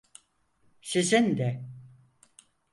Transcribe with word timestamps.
Sizin 0.81 1.37
de… 1.37 1.63